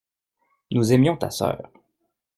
[0.71, 1.61] Nous aimions ta sœur.